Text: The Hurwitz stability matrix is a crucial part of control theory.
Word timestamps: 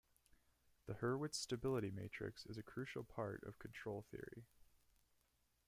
The 0.87 0.95
Hurwitz 0.95 1.35
stability 1.35 1.91
matrix 1.91 2.47
is 2.47 2.57
a 2.57 2.63
crucial 2.63 3.03
part 3.03 3.43
of 3.43 3.59
control 3.59 4.01
theory. 4.09 4.47